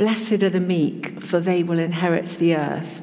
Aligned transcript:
Blessed 0.00 0.42
are 0.42 0.48
the 0.48 0.60
meek, 0.60 1.20
for 1.20 1.40
they 1.40 1.62
will 1.62 1.78
inherit 1.78 2.24
the 2.38 2.56
earth. 2.56 3.02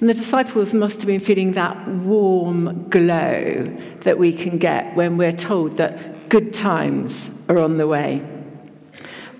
And 0.00 0.08
the 0.08 0.14
disciples 0.14 0.72
must 0.72 1.02
have 1.02 1.06
been 1.06 1.20
feeling 1.20 1.52
that 1.52 1.86
warm 1.86 2.88
glow 2.88 3.64
that 4.04 4.16
we 4.16 4.32
can 4.32 4.56
get 4.56 4.96
when 4.96 5.18
we're 5.18 5.32
told 5.32 5.76
that 5.76 6.30
good 6.30 6.54
times 6.54 7.30
are 7.50 7.58
on 7.58 7.76
the 7.76 7.86
way. 7.86 8.26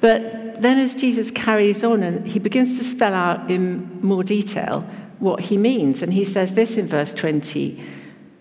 But 0.02 0.60
then, 0.60 0.76
as 0.76 0.94
Jesus 0.94 1.30
carries 1.30 1.82
on 1.82 2.02
and 2.02 2.28
he 2.28 2.38
begins 2.38 2.78
to 2.78 2.84
spell 2.84 3.14
out 3.14 3.50
in 3.50 4.02
more 4.02 4.22
detail 4.22 4.82
what 5.20 5.40
he 5.40 5.56
means, 5.56 6.02
and 6.02 6.12
he 6.12 6.26
says 6.26 6.52
this 6.52 6.76
in 6.76 6.86
verse 6.86 7.14
20 7.14 7.82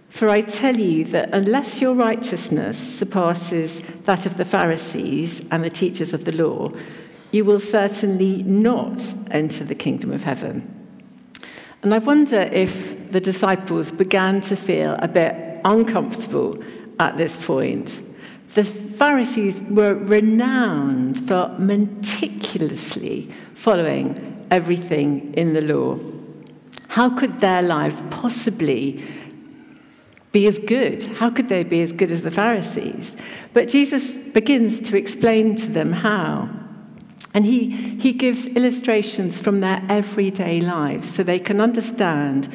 For 0.09 0.27
I 0.27 0.41
tell 0.41 0.75
you 0.75 1.05
that 1.05 1.29
unless 1.31 1.79
your 1.79 1.93
righteousness 1.93 2.77
surpasses 2.77 3.81
that 4.03 4.25
of 4.25 4.35
the 4.35 4.43
Pharisees 4.43 5.41
and 5.49 5.63
the 5.63 5.69
teachers 5.69 6.13
of 6.13 6.25
the 6.25 6.33
law, 6.33 6.73
you 7.33 7.43
will 7.43 7.59
certainly 7.59 8.43
not 8.43 9.01
enter 9.31 9.65
the 9.65 9.75
kingdom 9.75 10.11
of 10.11 10.23
heaven. 10.23 10.69
And 11.81 11.93
I 11.93 11.97
wonder 11.97 12.41
if 12.53 13.11
the 13.11 13.19
disciples 13.19 13.91
began 13.91 14.39
to 14.41 14.55
feel 14.55 14.95
a 14.99 15.07
bit 15.07 15.35
uncomfortable 15.65 16.63
at 16.99 17.17
this 17.17 17.35
point. 17.35 18.01
The 18.53 18.63
Pharisees 18.63 19.59
were 19.61 19.95
renowned 19.95 21.27
for 21.27 21.53
meticulously 21.57 23.33
following 23.55 24.45
everything 24.51 25.33
in 25.33 25.53
the 25.53 25.61
law. 25.61 25.99
How 26.87 27.09
could 27.09 27.39
their 27.39 27.63
lives 27.63 28.03
possibly 28.11 29.03
be 30.31 30.45
as 30.45 30.59
good? 30.59 31.03
How 31.03 31.31
could 31.31 31.49
they 31.49 31.63
be 31.63 31.81
as 31.81 31.91
good 31.91 32.11
as 32.11 32.21
the 32.21 32.29
Pharisees? 32.29 33.15
But 33.53 33.69
Jesus 33.69 34.17
begins 34.33 34.79
to 34.81 34.97
explain 34.97 35.55
to 35.55 35.67
them 35.67 35.91
how. 35.91 36.62
And 37.33 37.45
he, 37.45 37.69
he 37.97 38.13
gives 38.13 38.45
illustrations 38.45 39.39
from 39.39 39.59
their 39.59 39.83
everyday 39.89 40.61
lives 40.61 41.13
so 41.13 41.23
they 41.23 41.39
can 41.39 41.59
understand 41.59 42.47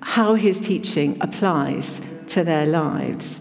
how 0.00 0.34
his 0.34 0.58
teaching 0.58 1.18
applies 1.20 2.00
to 2.28 2.42
their 2.42 2.66
lives. 2.66 3.40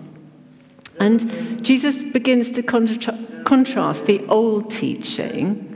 And 0.99 1.63
Jesus 1.63 2.03
begins 2.03 2.51
to 2.51 2.61
contra- 2.61 3.17
contrast 3.45 4.05
the 4.05 4.25
old 4.27 4.69
teaching 4.69 5.71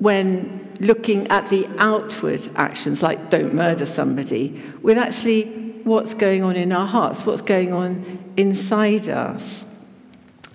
when 0.00 0.74
looking 0.80 1.28
at 1.28 1.48
the 1.50 1.66
outward 1.78 2.50
actions, 2.56 3.02
like 3.02 3.30
don't 3.30 3.54
murder 3.54 3.86
somebody, 3.86 4.60
with 4.82 4.98
actually 4.98 5.44
what's 5.84 6.14
going 6.14 6.42
on 6.42 6.56
in 6.56 6.72
our 6.72 6.86
hearts, 6.86 7.24
what's 7.24 7.42
going 7.42 7.72
on 7.72 8.18
inside 8.36 9.08
us. 9.08 9.66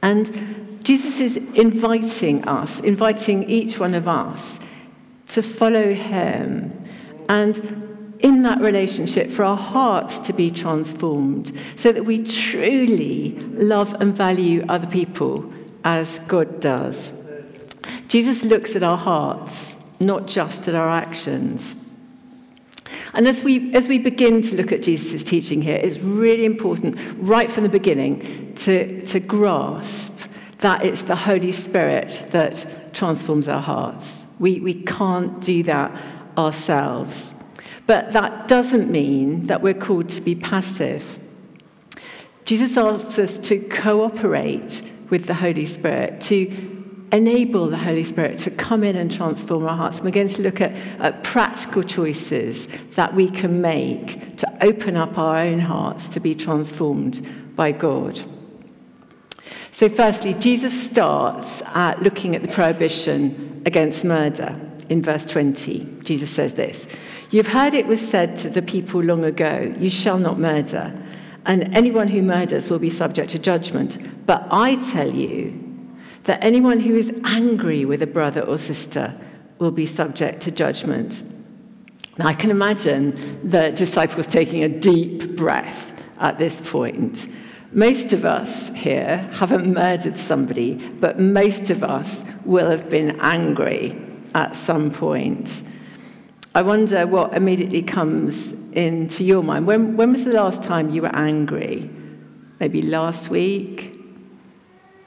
And 0.01 0.64
Jesus 0.85 1.19
is 1.19 1.37
inviting 1.55 2.47
us, 2.47 2.79
inviting 2.81 3.49
each 3.49 3.79
one 3.79 3.95
of 3.95 4.07
us 4.07 4.59
to 5.29 5.41
follow 5.41 5.91
him. 5.95 6.83
And 7.27 8.17
in 8.19 8.43
that 8.43 8.61
relationship, 8.61 9.31
for 9.31 9.43
our 9.43 9.57
hearts 9.57 10.19
to 10.19 10.31
be 10.31 10.51
transformed 10.51 11.51
so 11.75 11.91
that 11.91 12.05
we 12.05 12.23
truly 12.23 13.31
love 13.55 13.95
and 13.99 14.13
value 14.13 14.63
other 14.69 14.85
people 14.85 15.51
as 15.83 16.19
God 16.27 16.59
does. 16.59 17.11
Jesus 18.07 18.43
looks 18.43 18.75
at 18.75 18.83
our 18.83 18.97
hearts, 18.97 19.77
not 19.99 20.27
just 20.27 20.67
at 20.67 20.75
our 20.75 20.89
actions. 20.89 21.75
And 23.13 23.27
as 23.27 23.43
we, 23.43 23.73
as 23.73 23.87
we 23.87 23.97
begin 23.97 24.43
to 24.43 24.55
look 24.55 24.71
at 24.71 24.83
Jesus' 24.83 25.23
teaching 25.23 25.63
here, 25.63 25.77
it's 25.77 25.97
really 25.97 26.45
important, 26.45 26.95
right 27.17 27.49
from 27.49 27.63
the 27.63 27.69
beginning, 27.69 28.53
to, 28.57 29.03
to 29.07 29.19
grasp 29.19 30.13
that 30.65 30.83
it's 30.83 31.03
the 31.03 31.15
Holy 31.15 31.51
Spirit 31.51 32.25
that 32.31 32.91
transforms 32.91 33.47
our 33.47 33.61
hearts. 33.61 34.25
We, 34.39 34.59
we 34.59 34.73
can't 34.73 35.39
do 35.39 35.61
that 35.61 35.91
ourselves. 36.39 37.35
But 37.85 38.13
that 38.13 38.47
doesn't 38.47 38.89
mean 38.89 39.45
that 39.45 39.61
we're 39.61 39.75
called 39.75 40.09
to 40.09 40.21
be 40.21 40.33
passive. 40.33 41.19
Jesus 42.45 42.77
asks 42.77 43.19
us 43.19 43.37
to 43.47 43.59
cooperate 43.59 44.81
with 45.11 45.27
the 45.27 45.35
Holy 45.35 45.67
Spirit, 45.67 46.19
to 46.21 46.47
enable 47.11 47.69
the 47.69 47.77
Holy 47.77 48.03
Spirit 48.03 48.39
to 48.39 48.49
come 48.49 48.83
in 48.83 48.95
and 48.95 49.11
transform 49.11 49.67
our 49.67 49.77
hearts. 49.77 50.01
we're 50.01 50.09
going 50.09 50.27
to 50.27 50.41
look 50.41 50.61
at, 50.61 50.73
at, 50.99 51.23
practical 51.23 51.83
choices 51.83 52.67
that 52.95 53.13
we 53.13 53.29
can 53.29 53.61
make 53.61 54.35
to 54.37 54.65
open 54.65 54.97
up 54.97 55.15
our 55.19 55.37
own 55.37 55.59
hearts 55.59 56.09
to 56.09 56.19
be 56.19 56.33
transformed 56.33 57.55
by 57.55 57.71
God. 57.71 58.19
So, 59.75 59.89
firstly, 59.89 60.33
Jesus 60.33 60.87
starts 60.87 61.61
at 61.65 62.01
looking 62.01 62.33
at 62.33 62.41
the 62.41 62.47
prohibition 62.47 63.61
against 63.65 64.05
murder 64.05 64.57
in 64.87 65.03
verse 65.03 65.25
20. 65.25 65.97
Jesus 66.01 66.29
says 66.29 66.53
this 66.53 66.87
You've 67.29 67.47
heard 67.47 67.73
it 67.73 67.85
was 67.85 67.99
said 67.99 68.37
to 68.37 68.49
the 68.49 68.61
people 68.61 69.03
long 69.03 69.25
ago, 69.25 69.75
You 69.77 69.89
shall 69.89 70.17
not 70.17 70.39
murder, 70.39 70.97
and 71.45 71.75
anyone 71.75 72.07
who 72.07 72.21
murders 72.21 72.69
will 72.69 72.79
be 72.79 72.89
subject 72.89 73.31
to 73.31 73.39
judgment. 73.39 74.25
But 74.25 74.47
I 74.49 74.75
tell 74.91 75.13
you 75.13 75.61
that 76.23 76.41
anyone 76.41 76.79
who 76.79 76.95
is 76.95 77.11
angry 77.25 77.83
with 77.83 78.01
a 78.01 78.07
brother 78.07 78.43
or 78.43 78.57
sister 78.57 79.13
will 79.59 79.71
be 79.71 79.85
subject 79.85 80.39
to 80.43 80.51
judgment. 80.51 81.21
Now, 82.17 82.27
I 82.27 82.33
can 82.33 82.49
imagine 82.49 83.41
the 83.43 83.71
disciples 83.71 84.25
taking 84.25 84.63
a 84.63 84.69
deep 84.69 85.35
breath 85.35 85.91
at 86.17 86.37
this 86.37 86.61
point. 86.61 87.27
Most 87.75 88.13
of 88.13 88.23
us 88.23 88.69
here 88.69 89.29
haven't 89.33 89.73
murdered 89.73 90.15
somebody, 90.15 90.75
but 90.75 91.19
most 91.19 91.69
of 91.69 91.83
us 91.83 92.23
will 92.45 92.69
have 92.69 92.89
been 92.89 93.19
angry 93.19 94.01
at 94.33 94.55
some 94.55 94.89
point. 94.89 95.61
I 96.55 96.61
wonder 96.61 97.05
what 97.05 97.33
immediately 97.33 97.81
comes 97.81 98.53
into 98.71 99.25
your 99.25 99.43
mind. 99.43 99.67
When, 99.67 99.97
when 99.97 100.13
was 100.13 100.23
the 100.23 100.31
last 100.31 100.63
time 100.63 100.89
you 100.89 101.01
were 101.01 101.13
angry? 101.13 101.89
Maybe 102.61 102.81
last 102.81 103.27
week? 103.27 103.93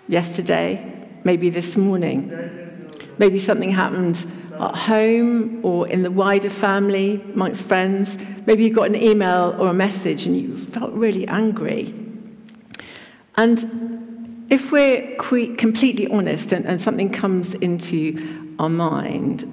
Yesterday? 0.07 1.09
Maybe 1.25 1.49
this 1.49 1.75
morning? 1.75 2.93
Maybe 3.17 3.41
something 3.41 3.71
happened 3.71 4.27
at 4.61 4.75
home 4.77 5.65
or 5.65 5.89
in 5.89 6.03
the 6.03 6.11
wider 6.11 6.51
family, 6.51 7.15
amongst 7.33 7.63
friends. 7.63 8.19
Maybe 8.45 8.65
you 8.65 8.75
got 8.75 8.89
an 8.89 8.97
email 8.97 9.57
or 9.59 9.69
a 9.69 9.75
message 9.75 10.27
and 10.27 10.37
you 10.37 10.55
felt 10.55 10.93
really 10.93 11.27
angry. 11.29 12.08
And 13.39 14.47
if 14.51 14.73
we're 14.73 15.17
completely 15.17 16.09
honest 16.09 16.53
and, 16.53 16.67
and 16.67 16.81
something 16.81 17.11
comes 17.11 17.55
into 17.55 18.55
our 18.59 18.69
mind, 18.69 19.45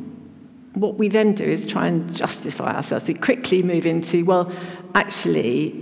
what 0.73 0.97
we 0.97 1.07
then 1.07 1.35
do 1.35 1.44
is 1.44 1.68
try 1.68 1.88
and 1.88 2.13
justify 2.13 2.75
ourselves. 2.75 3.07
We 3.07 3.13
quickly 3.13 3.62
move 3.62 3.85
into, 3.85 4.25
well, 4.25 4.51
actually, 4.96 5.81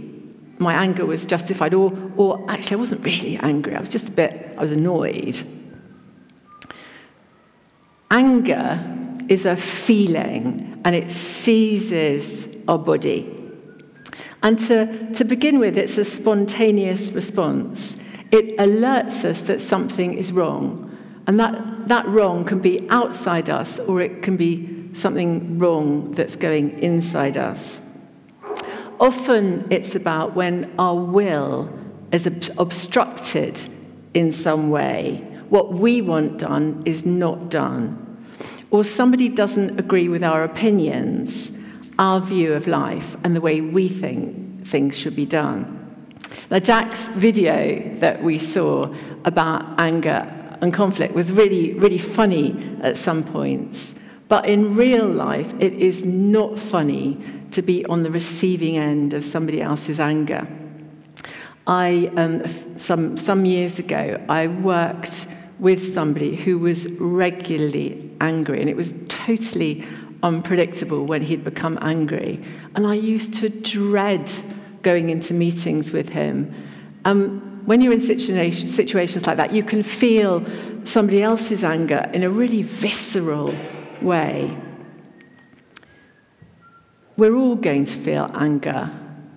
my 0.58 0.74
anger 0.74 1.06
was 1.06 1.25
justified, 1.25 1.74
or, 1.74 1.94
or 2.18 2.46
actually, 2.52 2.75
I 2.75 2.80
wasn't 2.80 3.06
really 3.06 3.38
angry. 3.38 3.74
I 3.74 3.80
was 3.80 3.90
just 3.90 4.09
a 4.09 4.12
bit, 4.12 4.53
I 4.58 4.62
was 4.62 4.74
annoyed. 4.74 5.41
Anger 8.12 8.85
is 9.30 9.46
a 9.46 9.56
feeling 9.56 10.81
and 10.84 10.94
it 10.94 11.09
seizes 11.09 12.50
our 12.68 12.78
body. 12.78 13.42
And 14.43 14.59
to, 14.59 15.11
to 15.13 15.23
begin 15.23 15.57
with, 15.57 15.77
it's 15.77 15.97
a 15.97 16.03
spontaneous 16.03 17.11
response. 17.11 17.97
It 18.31 18.57
alerts 18.57 19.23
us 19.23 19.41
that 19.41 19.61
something 19.61 20.13
is 20.13 20.31
wrong. 20.31 20.89
And 21.25 21.39
that, 21.39 21.87
that 21.87 22.05
wrong 22.07 22.43
can 22.43 22.59
be 22.59 22.87
outside 22.89 23.49
us 23.49 23.79
or 23.79 24.01
it 24.01 24.21
can 24.21 24.35
be 24.35 24.89
something 24.93 25.57
wrong 25.57 26.11
that's 26.11 26.35
going 26.35 26.77
inside 26.79 27.37
us. 27.37 27.79
Often 28.99 29.67
it's 29.71 29.95
about 29.95 30.35
when 30.35 30.73
our 30.77 30.95
will 30.95 31.71
is 32.11 32.27
obstructed 32.57 33.63
in 34.13 34.31
some 34.31 34.69
way. 34.69 35.25
What 35.49 35.73
we 35.73 36.01
want 36.01 36.37
done 36.37 36.83
is 36.85 37.05
not 37.05 37.49
done. 37.49 37.99
Or 38.71 38.83
somebody 38.83 39.29
doesn't 39.29 39.79
agree 39.79 40.09
with 40.09 40.23
our 40.23 40.43
opinions, 40.43 41.51
our 42.03 42.20
view 42.20 42.52
of 42.52 42.67
life, 42.67 43.16
and 43.23 43.34
the 43.34 43.40
way 43.40 43.61
we 43.61 43.88
think 43.88 44.67
things 44.67 44.97
should 44.97 45.16
be 45.16 45.26
done. 45.26 45.79
Now, 46.52 46.59
Jack's 46.59 47.08
video 47.28 47.97
that 48.00 48.22
we 48.22 48.38
saw 48.40 48.94
about 49.23 49.79
anger 49.79 50.28
and 50.59 50.73
conflict 50.73 51.14
was 51.14 51.32
really, 51.32 51.76
really 51.76 51.97
funny 51.97 52.78
at 52.82 52.97
some 52.97 53.23
points. 53.23 53.96
But 54.28 54.47
in 54.47 54.76
real 54.76 55.08
life, 55.08 55.53
it 55.61 55.72
is 55.72 56.03
not 56.03 56.59
funny 56.59 57.23
to 57.52 57.61
be 57.61 57.85
on 57.85 58.03
the 58.03 58.11
receiving 58.11 58.76
end 58.78 59.14
of 59.14 59.23
somebody 59.23 59.61
else's 59.61 60.02
anger. 60.02 60.46
I, 61.67 62.11
um, 62.17 62.78
some, 62.78 63.16
some 63.16 63.46
years 63.46 63.79
ago, 63.79 64.22
I 64.28 64.47
worked 64.47 65.26
with 65.58 65.94
somebody 65.94 66.35
who 66.35 66.59
was 66.59 66.85
regularly 66.99 68.11
angry, 68.20 68.59
and 68.59 68.70
it 68.70 68.76
was 68.76 68.94
totally 69.08 69.88
unpredictable 70.23 71.05
when 71.05 71.22
he'd 71.22 71.43
become 71.43 71.78
angry. 71.81 72.43
And 72.75 72.87
I 72.87 72.96
used 72.96 73.34
to 73.35 73.49
dread 73.49 74.31
going 74.81 75.09
into 75.09 75.34
meetings 75.34 75.91
with 75.91 76.09
him. 76.09 76.53
Um, 77.05 77.61
when 77.66 77.81
you're 77.81 77.93
in 77.93 78.02
situation, 78.02 78.67
situations 78.67 79.28
like 79.28 79.37
that, 79.37 79.53
you 79.53 79.64
can 79.64 79.84
feel 79.84 80.43
somebody 80.85 81.22
else's 81.22 81.64
anger 81.64 82.09
in 82.14 82.23
a 82.23 82.29
really 82.29 82.61
visceral 82.61 83.53
way. 84.02 84.58
We're 87.16 87.35
all 87.35 87.55
going 87.55 87.85
to 87.85 87.93
feel 87.93 88.29
anger 88.34 88.91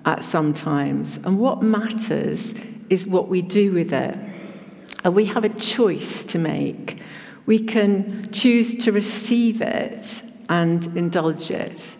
at 0.04 0.24
some 0.24 0.54
times, 0.54 1.18
and 1.18 1.38
what 1.38 1.62
matters 1.62 2.54
is 2.88 3.06
what 3.06 3.28
we 3.28 3.42
do 3.42 3.72
with 3.72 3.92
it. 3.92 4.16
And 5.04 5.14
we 5.14 5.24
have 5.26 5.44
a 5.44 5.48
choice 5.48 6.24
to 6.26 6.38
make. 6.38 7.00
We 7.44 7.58
can 7.58 8.30
choose 8.32 8.74
to 8.84 8.92
receive 8.92 9.60
it 9.62 10.22
and 10.48 10.84
indulge 10.96 11.50
it. 11.50 11.96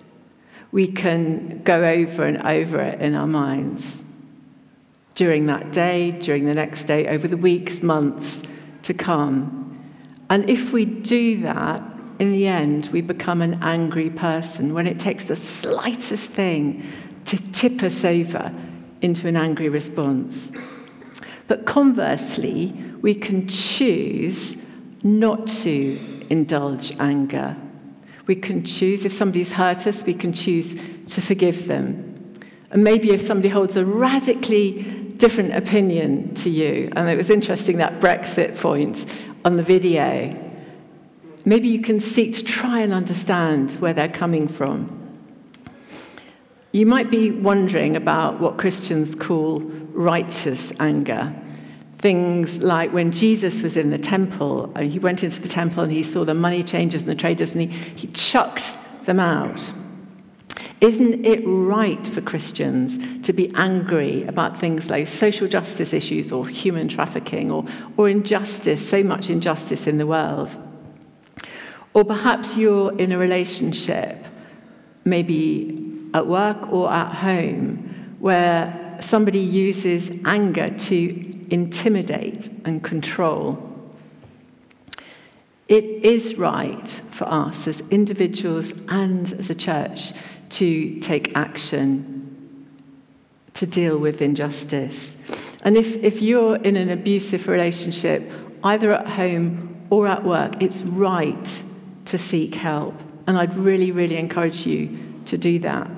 We 0.73 0.89
can 0.89 1.63
go 1.63 1.85
over 1.85 2.25
and 2.25 2.43
over 2.47 2.81
it 2.81 3.01
in 3.01 3.15
our 3.15 3.27
minds 3.27 4.03
during 5.15 5.47
that 5.47 5.73
day, 5.73 6.11
during 6.11 6.45
the 6.45 6.55
next 6.55 6.85
day, 6.85 7.09
over 7.09 7.27
the 7.27 7.37
weeks, 7.37 7.83
months 7.83 8.43
to 8.83 8.93
come. 8.95 9.63
And 10.29 10.49
if 10.49 10.73
we 10.73 10.85
do 10.85 11.41
that, 11.43 11.83
in 12.19 12.33
the 12.33 12.47
end, 12.47 12.87
we 12.93 13.01
become 13.01 13.43
an 13.43 13.59
angry 13.63 14.11
person 14.11 14.73
when 14.73 14.87
it 14.87 14.99
takes 14.99 15.25
the 15.25 15.37
slightest 15.37 16.31
thing 16.31 16.91
to 17.27 17.37
tip 17.53 17.83
us 17.83 18.05
over 18.05 18.53
into 19.03 19.29
an 19.29 19.37
angry 19.37 19.69
response. 19.69 20.51
But 21.49 21.67
conversely, 21.67 22.73
we 23.03 23.15
can 23.15 23.49
choose 23.49 24.57
not 25.03 25.47
to 25.49 26.27
indulge 26.31 26.93
anger. 26.99 27.57
We 28.26 28.37
can 28.37 28.64
choose, 28.64 29.05
if 29.05 29.12
somebody's 29.12 29.52
hurt 29.52 29.87
us, 29.87 30.02
we 30.02 30.14
can 30.14 30.32
choose 30.32 30.75
to 31.08 31.20
forgive 31.20 31.67
them. 31.67 32.34
And 32.70 32.82
maybe 32.82 33.11
if 33.11 33.25
somebody 33.25 33.49
holds 33.49 33.76
a 33.76 33.84
radically 33.84 34.82
different 35.17 35.55
opinion 35.55 36.34
to 36.34 36.50
you, 36.50 36.93
and 36.96 37.08
it 37.08 37.17
was 37.17 37.31
interesting 37.31 37.78
that 37.78 38.00
Brexit 38.00 38.58
point 38.58 39.06
on 39.44 39.56
the 39.56 39.62
video, 39.62 40.34
maybe 41.44 41.69
you 41.69 41.81
can 41.81 42.00
seek 42.00 42.34
to 42.34 42.44
try 42.44 42.81
and 42.81 42.93
understand 42.93 43.73
where 43.73 43.93
they're 43.93 44.08
coming 44.08 44.49
from. 44.49 44.93
You 46.73 46.84
might 46.84 47.11
be 47.11 47.31
wondering 47.31 47.96
about 47.96 48.40
what 48.40 48.58
Christians 48.58 49.14
call 49.14 49.61
righteous 49.61 50.73
anger. 50.81 51.34
Things 51.99 52.59
like 52.59 52.93
when 52.93 53.11
Jesus 53.11 53.63
was 53.63 53.77
in 53.77 53.91
the 53.91 53.99
temple, 53.99 54.71
uh, 54.77 54.83
he 54.83 54.99
went 54.99 55.25
into 55.25 55.41
the 55.41 55.49
temple 55.49 55.83
and 55.83 55.93
he 55.93 56.03
saw 56.03 56.25
the 56.25 56.35
money 56.35 56.63
changers 56.63 57.03
and 57.03 57.11
the 57.11 57.15
traders 57.15 57.53
and 57.53 57.63
he, 57.63 57.69
he 57.69 58.07
chucked 58.09 58.77
them 59.05 59.19
out. 59.19 59.73
Isn't 60.81 61.25
it 61.25 61.41
right 61.47 62.07
for 62.07 62.21
Christians 62.21 62.99
to 63.27 63.33
be 63.33 63.51
angry 63.55 64.25
about 64.25 64.61
things 64.61 64.91
like 64.91 65.07
social 65.07 65.49
justice 65.49 65.95
issues 65.95 66.31
or 66.31 66.47
human 66.47 66.87
trafficking 66.87 67.51
or, 67.51 67.65
or 67.97 68.11
injustice, 68.11 68.87
so 68.87 69.03
much 69.03 69.31
injustice 69.31 69.87
in 69.87 69.97
the 69.97 70.07
world? 70.07 70.55
Or 71.95 72.05
perhaps 72.05 72.59
you're 72.59 72.95
in 72.99 73.11
a 73.13 73.17
relationship, 73.17 74.23
maybe 75.07 76.11
at 76.13 76.27
work 76.27 76.71
or 76.71 76.93
at 76.93 77.11
home, 77.11 78.17
where 78.19 78.99
somebody 79.01 79.39
uses 79.39 80.11
anger 80.27 80.69
to 80.69 81.36
intimidate 81.51 82.49
and 82.65 82.83
control. 82.83 83.73
It 85.69 85.85
is 85.85 86.37
right 86.37 86.89
for 87.11 87.25
us 87.25 87.67
as 87.67 87.83
individuals 87.91 88.73
and 88.89 89.33
as 89.33 89.51
a 89.51 89.55
church 89.55 90.13
to 90.51 91.01
take 91.01 91.37
action 91.37 92.27
to 93.55 93.67
deal 93.67 93.99
with 93.99 94.23
injustice. 94.23 95.17
And 95.63 95.77
if, 95.77 95.97
if 95.97 96.23
you're 96.23 96.57
in 96.57 96.77
an 96.77 96.91
abusive 96.91 97.49
relationship, 97.49 98.31
either 98.63 98.93
at 98.93 99.09
home 99.09 99.87
or 99.91 100.07
at 100.07 100.25
work, 100.25 100.63
it's 100.63 100.83
right 100.83 101.63
to 102.05 102.19
seek 102.19 102.55
help. 102.55 102.95
And 103.27 103.37
I'd 103.37 103.57
really, 103.57 103.91
really 103.91 104.19
encourage 104.19 104.67
you 104.67 104.99
to 105.25 105.37
do 105.37 105.59
that. 105.61 105.91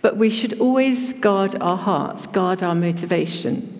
But 0.00 0.16
we 0.16 0.30
should 0.30 0.58
always 0.60 1.12
guard 1.14 1.56
our 1.60 1.76
hearts, 1.76 2.26
guard 2.28 2.62
our 2.62 2.74
motivation. 2.74 3.79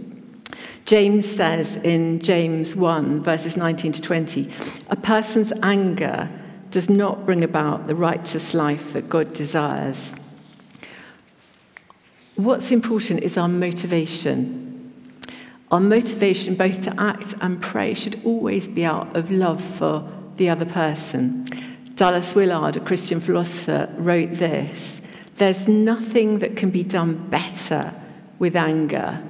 James 0.87 1.27
says 1.27 1.77
in 1.77 2.21
James 2.21 2.75
1, 2.75 3.23
verses 3.23 3.57
19 3.57 3.93
to 3.93 4.03
20, 4.03 4.53
a 4.89 4.97
person's 4.97 5.53
anger 5.63 6.29
does 6.71 6.89
not 6.89 7.27
bring 7.27 7.45
about 7.45 7.87
the 7.87 7.95
righteous 7.95 8.55
life 8.55 8.93
that 8.93 9.09
God 9.09 9.33
desires. 9.33 10.15
What's 12.37 12.71
important 12.71 13.23
is 13.23 13.37
our 13.37 13.49
motivation. 13.49 14.67
Our 15.71 15.81
motivation, 15.81 16.55
both 16.55 16.83
to 16.83 17.01
act 17.01 17.35
and 17.41 17.61
pray, 17.61 17.95
should 17.95 18.21
always 18.25 18.67
be 18.67 18.85
out 18.85 19.15
of 19.15 19.31
love 19.31 19.63
for 19.63 20.11
the 20.37 20.49
other 20.49 20.65
person. 20.65 21.47
Dallas 21.95 22.35
Willard, 22.35 22.77
a 22.77 22.81
Christian 22.81 23.21
philosopher, 23.21 23.89
wrote 23.99 24.33
this 24.33 25.03
There's 25.37 25.69
nothing 25.69 26.39
that 26.39 26.57
can 26.57 26.71
be 26.71 26.83
done 26.83 27.29
better 27.29 27.95
with 28.39 28.57
anger 28.57 29.23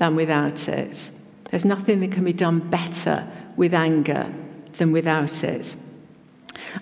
than 0.00 0.16
without 0.16 0.66
it. 0.66 1.10
There's 1.50 1.66
nothing 1.66 2.00
that 2.00 2.10
can 2.10 2.24
be 2.24 2.32
done 2.32 2.58
better 2.70 3.30
with 3.56 3.74
anger 3.74 4.32
than 4.78 4.92
without 4.92 5.44
it. 5.44 5.76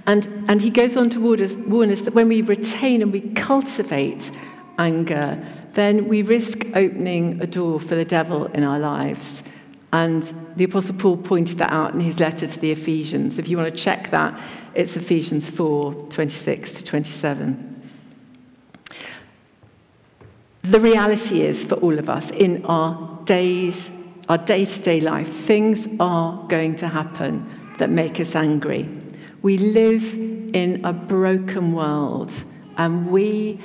And, 0.06 0.26
and 0.48 0.62
he 0.62 0.70
goes 0.70 0.96
on 0.96 1.10
to 1.10 1.20
warn 1.20 1.42
us, 1.42 1.56
warn 1.56 1.90
us 1.90 2.02
that 2.02 2.14
when 2.14 2.28
we 2.28 2.42
retain 2.42 3.02
and 3.02 3.12
we 3.12 3.20
cultivate 3.20 4.30
anger, 4.78 5.44
then 5.72 6.06
we 6.06 6.22
risk 6.22 6.64
opening 6.74 7.42
a 7.42 7.46
door 7.46 7.80
for 7.80 7.96
the 7.96 8.04
devil 8.04 8.46
in 8.46 8.62
our 8.62 8.78
lives. 8.78 9.42
And 9.92 10.22
the 10.54 10.64
Apostle 10.64 10.94
Paul 10.94 11.16
pointed 11.16 11.58
that 11.58 11.72
out 11.72 11.94
in 11.94 12.00
his 12.00 12.20
letter 12.20 12.46
to 12.46 12.60
the 12.60 12.70
Ephesians. 12.70 13.38
If 13.38 13.48
you 13.48 13.56
want 13.56 13.74
to 13.74 13.82
check 13.82 14.12
that, 14.12 14.40
it's 14.74 14.96
Ephesians 14.96 15.50
4 15.50 15.92
26 16.10 16.72
to 16.72 16.84
27. 16.84 17.77
The 20.68 20.80
reality 20.80 21.40
is 21.40 21.64
for 21.64 21.76
all 21.76 21.98
of 21.98 22.10
us 22.10 22.30
in 22.30 22.62
our 22.66 23.18
days, 23.24 23.90
our 24.28 24.36
day 24.36 24.66
to 24.66 24.80
day 24.82 25.00
life, 25.00 25.26
things 25.26 25.88
are 25.98 26.46
going 26.48 26.76
to 26.76 26.88
happen 26.88 27.48
that 27.78 27.88
make 27.88 28.20
us 28.20 28.34
angry. 28.34 28.86
We 29.40 29.56
live 29.56 30.12
in 30.12 30.84
a 30.84 30.92
broken 30.92 31.72
world, 31.72 32.30
and 32.76 33.10
we 33.10 33.58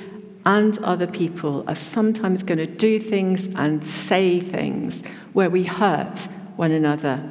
and 0.46 0.78
other 0.78 1.06
people 1.06 1.62
are 1.68 1.74
sometimes 1.74 2.42
going 2.42 2.56
to 2.56 2.66
do 2.66 2.98
things 2.98 3.48
and 3.54 3.86
say 3.86 4.40
things 4.40 5.02
where 5.34 5.50
we 5.50 5.64
hurt 5.64 6.20
one 6.56 6.72
another. 6.72 7.22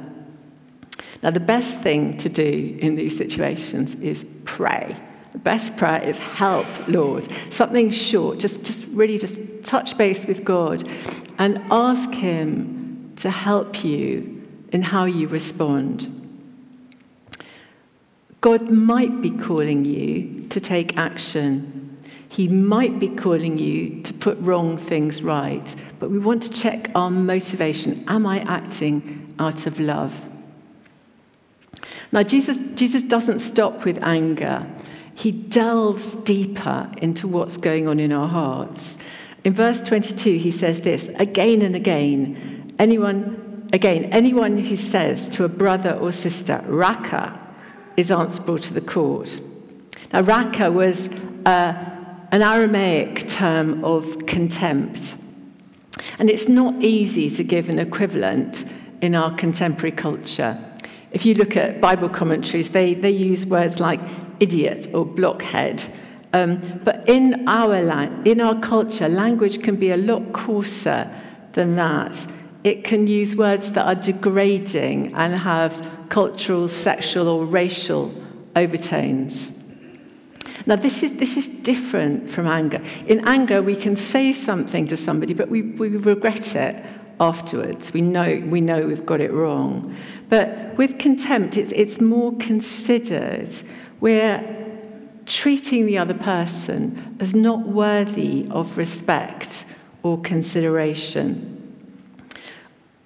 Now, 1.20 1.32
the 1.32 1.40
best 1.40 1.80
thing 1.80 2.16
to 2.18 2.28
do 2.28 2.78
in 2.80 2.94
these 2.94 3.16
situations 3.16 3.96
is 3.96 4.24
pray. 4.44 4.96
The 5.34 5.40
best 5.40 5.76
prayer 5.76 6.02
is 6.02 6.16
help, 6.18 6.66
Lord. 6.88 7.28
Something 7.50 7.90
short, 7.90 8.38
just, 8.38 8.62
just 8.62 8.84
really 8.86 9.18
just 9.18 9.38
touch 9.62 9.98
base 9.98 10.24
with 10.24 10.44
God 10.44 10.88
and 11.38 11.58
ask 11.70 12.12
Him 12.12 13.12
to 13.16 13.30
help 13.30 13.84
you 13.84 14.42
in 14.72 14.82
how 14.82 15.04
you 15.04 15.28
respond. 15.28 16.22
God 18.40 18.70
might 18.70 19.20
be 19.20 19.30
calling 19.30 19.84
you 19.84 20.46
to 20.48 20.60
take 20.60 20.96
action. 20.96 21.98
He 22.28 22.48
might 22.48 22.98
be 22.98 23.08
calling 23.08 23.58
you 23.58 24.02
to 24.02 24.12
put 24.12 24.38
wrong 24.38 24.76
things 24.76 25.22
right. 25.22 25.74
But 25.98 26.10
we 26.10 26.18
want 26.18 26.42
to 26.42 26.50
check 26.50 26.90
our 26.94 27.10
motivation. 27.10 28.04
Am 28.06 28.26
I 28.26 28.40
acting 28.40 29.34
out 29.38 29.66
of 29.66 29.80
love? 29.80 30.14
Now, 32.12 32.22
Jesus, 32.22 32.58
Jesus 32.74 33.02
doesn't 33.02 33.40
stop 33.40 33.84
with 33.84 34.02
anger. 34.02 34.66
He 35.14 35.30
delves 35.30 36.16
deeper 36.16 36.90
into 36.98 37.28
what's 37.28 37.56
going 37.56 37.86
on 37.86 38.00
in 38.00 38.12
our 38.12 38.28
hearts. 38.28 38.98
In 39.44 39.52
verse 39.52 39.80
22, 39.82 40.38
he 40.38 40.50
says 40.50 40.80
this 40.80 41.08
again 41.16 41.62
and 41.62 41.76
again, 41.76 42.74
anyone, 42.78 43.68
again, 43.72 44.06
anyone 44.06 44.56
who 44.58 44.74
says 44.74 45.28
to 45.30 45.44
a 45.44 45.48
brother 45.48 45.92
or 45.92 46.12
sister, 46.12 46.62
Raka, 46.66 47.38
is 47.96 48.10
answerable 48.10 48.58
to 48.58 48.74
the 48.74 48.80
court. 48.80 49.38
Now, 50.12 50.22
raka 50.22 50.70
was 50.70 51.08
uh, 51.46 51.74
an 52.32 52.42
Aramaic 52.42 53.28
term 53.28 53.84
of 53.84 54.26
contempt. 54.26 55.16
And 56.18 56.28
it's 56.28 56.48
not 56.48 56.82
easy 56.82 57.30
to 57.30 57.44
give 57.44 57.68
an 57.68 57.78
equivalent 57.78 58.64
in 59.00 59.14
our 59.14 59.34
contemporary 59.36 59.92
culture. 59.92 60.58
If 61.12 61.24
you 61.24 61.34
look 61.34 61.56
at 61.56 61.80
Bible 61.80 62.08
commentaries, 62.08 62.70
they, 62.70 62.94
they 62.94 63.10
use 63.10 63.46
words 63.46 63.78
like 63.78 64.00
idiot 64.44 64.82
or 64.94 65.04
blockhead. 65.04 65.78
Um, 66.32 66.50
but 66.84 67.08
in 67.08 67.48
our, 67.48 67.74
in 68.32 68.40
our 68.40 68.56
culture, 68.60 69.08
language 69.08 69.56
can 69.62 69.76
be 69.76 69.90
a 69.90 69.96
lot 70.10 70.32
coarser 70.32 71.02
than 71.52 71.76
that. 71.76 72.14
It 72.64 72.82
can 72.82 73.06
use 73.06 73.36
words 73.36 73.70
that 73.72 73.84
are 73.90 74.00
degrading 74.10 75.14
and 75.14 75.34
have 75.34 75.72
cultural, 76.08 76.68
sexual, 76.68 77.28
or 77.28 77.44
racial 77.44 78.12
overtones. 78.56 79.52
Now, 80.66 80.76
this 80.76 81.02
is, 81.02 81.12
this 81.24 81.36
is 81.36 81.46
different 81.62 82.30
from 82.30 82.46
anger. 82.46 82.80
In 83.06 83.28
anger, 83.28 83.62
we 83.62 83.76
can 83.76 83.96
say 83.96 84.32
something 84.32 84.86
to 84.86 84.96
somebody, 84.96 85.34
but 85.34 85.48
we, 85.50 85.62
we 85.62 85.88
regret 85.88 86.56
it 86.56 86.84
afterwards. 87.20 87.92
We 87.92 88.00
know, 88.00 88.42
we 88.46 88.60
know 88.60 88.86
we've 88.86 89.06
got 89.06 89.20
it 89.20 89.32
wrong. 89.32 89.94
But 90.30 90.76
with 90.76 90.98
contempt, 90.98 91.56
it's, 91.56 91.72
it's 91.72 92.00
more 92.00 92.34
considered. 92.38 93.54
We're 94.04 94.44
treating 95.24 95.86
the 95.86 95.96
other 95.96 96.12
person 96.12 97.16
as 97.20 97.34
not 97.34 97.66
worthy 97.66 98.46
of 98.50 98.76
respect 98.76 99.64
or 100.02 100.20
consideration. 100.20 101.74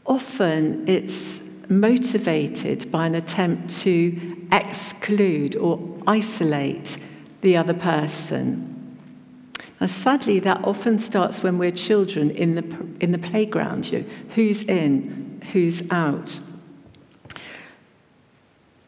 Often 0.07 0.88
it's 0.88 1.38
motivated 1.69 2.90
by 2.90 3.07
an 3.07 3.14
attempt 3.14 3.78
to 3.83 4.49
exclude 4.50 5.55
or 5.55 5.78
isolate 6.09 6.99
the 7.43 7.57
other 7.57 7.75
person. 7.75 8.99
Now, 9.81 9.87
sadly, 9.87 10.40
that 10.40 10.64
often 10.64 10.99
starts 10.99 11.45
when 11.45 11.59
we're 11.59 11.71
children 11.71 12.33
in 12.33 12.57
the, 12.57 12.64
in 12.99 13.12
the 13.12 13.19
playground. 13.19 13.93
You 13.93 14.00
know, 14.00 14.07
who's 14.35 14.62
in, 14.62 15.43
who's 15.52 15.81
out. 15.93 16.40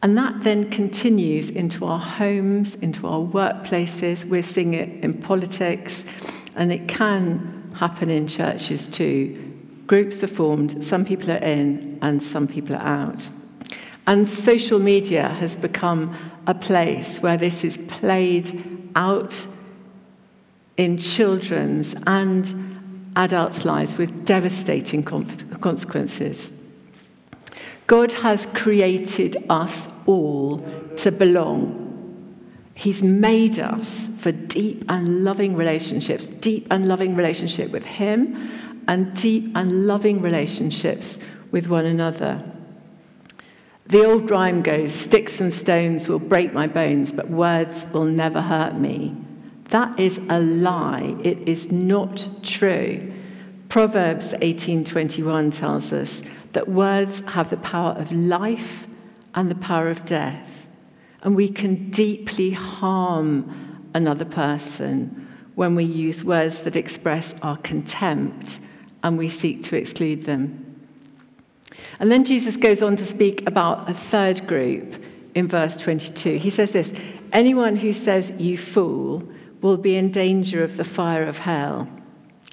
And 0.03 0.17
that 0.17 0.43
then 0.43 0.69
continues 0.71 1.51
into 1.51 1.85
our 1.85 1.99
homes, 1.99 2.75
into 2.75 3.07
our 3.07 3.19
workplaces. 3.19 4.25
We're 4.25 4.41
seeing 4.41 4.73
it 4.73 5.03
in 5.03 5.21
politics, 5.21 6.03
and 6.55 6.71
it 6.71 6.87
can 6.87 7.71
happen 7.75 8.09
in 8.09 8.27
churches 8.27 8.87
too. 8.87 9.53
Groups 9.85 10.23
are 10.23 10.27
formed, 10.27 10.83
some 10.83 11.05
people 11.05 11.31
are 11.31 11.43
in, 11.43 11.99
and 12.01 12.21
some 12.21 12.47
people 12.47 12.75
are 12.75 12.81
out. 12.81 13.29
And 14.07 14.27
social 14.27 14.79
media 14.79 15.29
has 15.29 15.55
become 15.55 16.15
a 16.47 16.55
place 16.55 17.19
where 17.19 17.37
this 17.37 17.63
is 17.63 17.77
played 17.87 18.89
out 18.95 19.45
in 20.77 20.97
children's 20.97 21.93
and 22.07 23.11
adults' 23.15 23.65
lives 23.65 23.97
with 23.97 24.25
devastating 24.25 25.03
consequences. 25.03 26.51
God 27.91 28.13
has 28.13 28.47
created 28.53 29.35
us 29.49 29.89
all 30.05 30.59
to 30.95 31.11
belong. 31.11 32.39
He's 32.73 33.03
made 33.03 33.59
us 33.59 34.09
for 34.17 34.31
deep 34.31 34.85
and 34.87 35.25
loving 35.25 35.57
relationships, 35.57 36.29
deep 36.29 36.67
and 36.71 36.87
loving 36.87 37.17
relationship 37.17 37.69
with 37.69 37.83
Him, 37.83 38.49
and 38.87 39.13
deep 39.13 39.51
and 39.55 39.87
loving 39.87 40.21
relationships 40.21 41.19
with 41.51 41.67
one 41.67 41.85
another. 41.85 42.41
The 43.87 44.05
old 44.05 44.31
rhyme 44.31 44.61
goes 44.61 44.93
Sticks 44.93 45.41
and 45.41 45.53
stones 45.53 46.07
will 46.07 46.19
break 46.19 46.53
my 46.53 46.67
bones, 46.67 47.11
but 47.11 47.29
words 47.29 47.85
will 47.91 48.05
never 48.05 48.41
hurt 48.41 48.79
me. 48.79 49.17
That 49.71 49.99
is 49.99 50.17
a 50.29 50.39
lie. 50.39 51.17
It 51.25 51.39
is 51.45 51.69
not 51.73 52.25
true. 52.41 53.11
Proverbs 53.71 54.33
18:21 54.41 55.49
tells 55.49 55.93
us 55.93 56.21
that 56.51 56.67
words 56.67 57.21
have 57.25 57.49
the 57.49 57.55
power 57.55 57.93
of 57.93 58.11
life 58.11 58.85
and 59.33 59.49
the 59.49 59.55
power 59.55 59.87
of 59.87 60.03
death. 60.03 60.67
And 61.23 61.37
we 61.37 61.47
can 61.47 61.89
deeply 61.89 62.51
harm 62.51 63.89
another 63.93 64.25
person 64.25 65.25
when 65.55 65.73
we 65.75 65.85
use 65.85 66.21
words 66.21 66.59
that 66.63 66.75
express 66.75 67.33
our 67.41 67.55
contempt 67.59 68.59
and 69.03 69.17
we 69.17 69.29
seek 69.29 69.63
to 69.63 69.77
exclude 69.77 70.25
them. 70.25 70.81
And 72.01 72.11
then 72.11 72.25
Jesus 72.25 72.57
goes 72.57 72.81
on 72.81 72.97
to 72.97 73.05
speak 73.05 73.47
about 73.47 73.89
a 73.89 73.93
third 73.93 74.47
group 74.47 75.01
in 75.33 75.47
verse 75.47 75.77
22. 75.77 76.39
He 76.39 76.49
says 76.49 76.73
this 76.73 76.91
Anyone 77.31 77.77
who 77.77 77.93
says, 77.93 78.33
You 78.37 78.57
fool, 78.57 79.23
will 79.61 79.77
be 79.77 79.95
in 79.95 80.11
danger 80.11 80.61
of 80.61 80.75
the 80.75 80.83
fire 80.83 81.23
of 81.23 81.37
hell. 81.37 81.87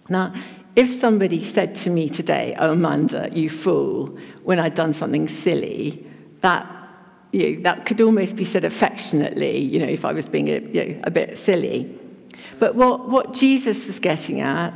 Now, 0.08 0.32
if 0.78 0.88
somebody 1.00 1.44
said 1.44 1.74
to 1.74 1.90
me 1.90 2.08
today, 2.08 2.54
Oh, 2.56 2.70
Amanda, 2.70 3.28
you 3.32 3.50
fool, 3.50 4.16
when 4.44 4.60
I'd 4.60 4.74
done 4.74 4.92
something 4.92 5.26
silly, 5.26 6.06
that, 6.40 6.64
you 7.32 7.56
know, 7.56 7.62
that 7.64 7.84
could 7.84 8.00
almost 8.00 8.36
be 8.36 8.44
said 8.44 8.64
affectionately, 8.64 9.58
you 9.58 9.80
know, 9.80 9.88
if 9.88 10.04
I 10.04 10.12
was 10.12 10.28
being 10.28 10.46
a, 10.46 10.60
you 10.60 10.84
know, 10.84 11.00
a 11.02 11.10
bit 11.10 11.36
silly. 11.36 11.98
But 12.60 12.76
what, 12.76 13.08
what 13.08 13.34
Jesus 13.34 13.88
was 13.88 13.98
getting 13.98 14.40
at 14.40 14.72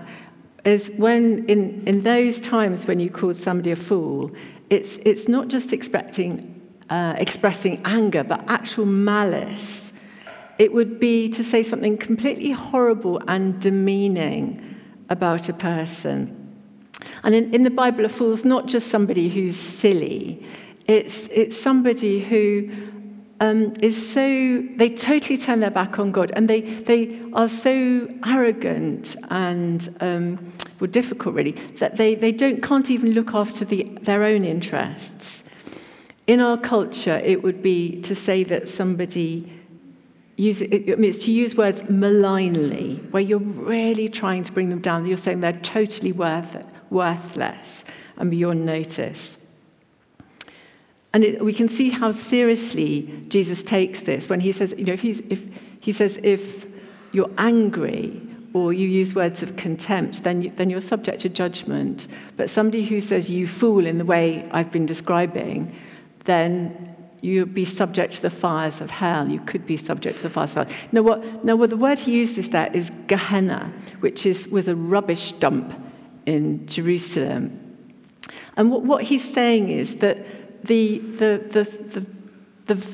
is 0.64 0.90
when, 0.96 1.48
in, 1.48 1.86
in 1.86 2.02
those 2.02 2.40
times 2.40 2.84
when 2.84 2.98
you 2.98 3.08
called 3.08 3.36
somebody 3.36 3.70
a 3.70 3.76
fool, 3.76 4.32
it's, 4.70 4.98
it's 5.04 5.28
not 5.28 5.46
just 5.46 5.72
expecting, 5.72 6.60
uh, 6.90 7.14
expressing 7.16 7.80
anger, 7.84 8.24
but 8.24 8.42
actual 8.48 8.86
malice 8.86 9.92
it 10.58 10.72
would 10.72 11.00
be 11.00 11.28
to 11.28 11.42
say 11.42 11.62
something 11.62 11.96
completely 11.96 12.50
horrible 12.50 13.20
and 13.26 13.58
demeaning 13.60 14.71
about 15.12 15.48
a 15.48 15.52
person. 15.52 16.38
And 17.22 17.34
in, 17.34 17.54
in 17.54 17.62
the 17.62 17.70
Bible, 17.70 18.04
a 18.04 18.08
fool's 18.08 18.44
not 18.44 18.66
just 18.66 18.88
somebody 18.88 19.28
who's 19.28 19.56
silly, 19.56 20.44
it's, 20.86 21.28
it's 21.30 21.56
somebody 21.56 22.20
who 22.20 22.70
um, 23.40 23.72
is 23.80 24.10
so, 24.12 24.62
they 24.76 24.88
totally 24.88 25.36
turn 25.36 25.60
their 25.60 25.70
back 25.70 25.98
on 25.98 26.12
God 26.12 26.32
and 26.34 26.48
they, 26.48 26.60
they 26.60 27.20
are 27.32 27.48
so 27.48 28.08
arrogant 28.26 29.16
and, 29.30 29.94
um, 30.00 30.52
well, 30.80 30.90
difficult 30.90 31.34
really, 31.34 31.52
that 31.78 31.96
they, 31.96 32.14
they 32.14 32.32
don't, 32.32 32.62
can't 32.62 32.90
even 32.90 33.12
look 33.12 33.34
after 33.34 33.64
the, 33.64 33.84
their 34.02 34.24
own 34.24 34.44
interests. 34.44 35.44
In 36.26 36.40
our 36.40 36.56
culture, 36.56 37.20
it 37.24 37.42
would 37.42 37.62
be 37.62 38.00
to 38.02 38.14
say 38.14 38.44
that 38.44 38.68
somebody 38.68 39.51
use 40.42 40.60
it, 40.60 40.88
it's 40.88 41.24
to 41.24 41.30
use 41.30 41.54
words 41.56 41.82
malignly, 41.88 42.96
where 43.10 43.22
you're 43.22 43.38
really 43.38 44.08
trying 44.08 44.42
to 44.42 44.52
bring 44.52 44.68
them 44.68 44.80
down. 44.80 45.06
You're 45.06 45.16
saying 45.18 45.40
they're 45.40 45.52
totally 45.60 46.12
worth 46.12 46.56
worthless 46.90 47.84
and 48.16 48.30
beyond 48.30 48.66
notice. 48.66 49.38
And 51.14 51.24
it, 51.24 51.44
we 51.44 51.52
can 51.52 51.68
see 51.68 51.90
how 51.90 52.12
seriously 52.12 53.24
Jesus 53.28 53.62
takes 53.62 54.00
this 54.00 54.28
when 54.28 54.40
he 54.40 54.52
says, 54.52 54.74
you 54.78 54.84
know, 54.84 54.92
if, 54.92 55.00
he's, 55.00 55.20
if 55.28 55.42
he 55.80 55.92
says, 55.92 56.18
if 56.22 56.66
you're 57.12 57.30
angry 57.38 58.20
or 58.54 58.72
you 58.72 58.88
use 58.88 59.14
words 59.14 59.42
of 59.42 59.56
contempt, 59.56 60.22
then, 60.22 60.42
you, 60.42 60.52
then 60.56 60.70
you're 60.70 60.80
subject 60.80 61.20
to 61.22 61.28
judgment. 61.28 62.08
But 62.36 62.50
somebody 62.50 62.84
who 62.84 63.00
says, 63.00 63.30
you 63.30 63.46
fool, 63.46 63.86
in 63.86 63.98
the 63.98 64.04
way 64.04 64.48
I've 64.52 64.70
been 64.70 64.86
describing, 64.86 65.74
then 66.24 66.96
you'd 67.22 67.54
be 67.54 67.64
subject 67.64 68.14
to 68.14 68.22
the 68.22 68.30
fires 68.30 68.80
of 68.80 68.90
hell. 68.90 69.28
You 69.28 69.40
could 69.40 69.64
be 69.64 69.76
subject 69.76 70.18
to 70.18 70.24
the 70.24 70.30
fires 70.30 70.50
of 70.56 70.68
hell. 70.68 70.78
Now, 70.90 71.02
what, 71.02 71.44
now, 71.44 71.56
what 71.56 71.70
the 71.70 71.76
word 71.76 71.98
he 72.00 72.18
uses 72.18 72.50
there 72.50 72.70
is 72.74 72.90
Gehenna, 73.06 73.72
which 74.00 74.26
is, 74.26 74.48
was 74.48 74.68
a 74.68 74.76
rubbish 74.76 75.32
dump 75.32 75.72
in 76.26 76.66
Jerusalem. 76.66 77.58
And 78.56 78.70
what, 78.70 78.82
what 78.82 79.04
he's 79.04 79.24
saying 79.32 79.70
is 79.70 79.96
that 79.96 80.66
the, 80.66 80.98
the, 80.98 81.44
the, 81.48 81.64
the, 81.64 82.06
the, 82.74 82.86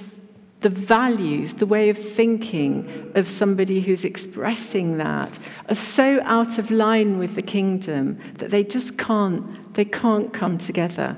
the 0.60 0.68
values, 0.68 1.54
the 1.54 1.66
way 1.66 1.88
of 1.88 1.98
thinking 1.98 3.10
of 3.14 3.26
somebody 3.26 3.80
who's 3.80 4.04
expressing 4.04 4.98
that 4.98 5.38
are 5.70 5.74
so 5.74 6.20
out 6.24 6.58
of 6.58 6.70
line 6.70 7.18
with 7.18 7.34
the 7.34 7.42
kingdom 7.42 8.18
that 8.34 8.50
they 8.50 8.62
just 8.62 8.98
can't, 8.98 9.74
they 9.74 9.84
can't 9.86 10.34
come 10.34 10.58
together 10.58 11.16